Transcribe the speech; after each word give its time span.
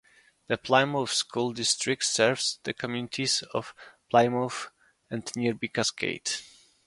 The 0.47 0.57
Plymouth 0.57 1.11
School 1.13 1.53
District 1.53 2.03
serves 2.03 2.57
the 2.63 2.73
communities 2.73 3.43
of 3.53 3.75
Plymouth 4.09 4.71
and 5.11 5.31
nearby 5.35 5.67
Cascade. 5.71 6.27